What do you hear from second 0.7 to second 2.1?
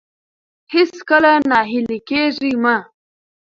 هېڅکله ناهيلي